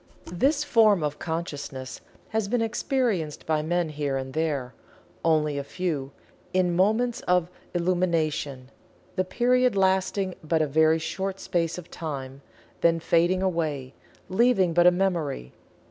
This 0.33 0.63
form 0.63 1.03
of 1.03 1.19
consciousness 1.19 2.01
has 2.29 2.47
been 2.47 2.63
experienced 2.63 3.45
by 3.45 3.61
men 3.61 3.89
here 3.89 4.17
and 4.17 4.33
there 4.33 4.73
only 5.23 5.59
a 5.59 5.63
few 5.63 6.11
in 6.53 6.75
moments 6.75 7.21
of 7.27 7.51
"Illumination," 7.75 8.71
the 9.15 9.23
period 9.23 9.75
lasting 9.75 10.33
but 10.43 10.59
a 10.59 10.65
very 10.65 10.97
short 10.97 11.39
space 11.39 11.77
of 11.77 11.91
time, 11.91 12.41
then 12.81 12.99
fading 12.99 13.43
away, 13.43 13.93
leaving 14.27 14.73
but 14.73 14.87
a 14.87 14.91
memory. 14.91 15.53